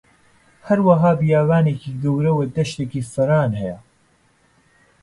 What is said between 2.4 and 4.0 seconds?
دەشتێکی فران هەیە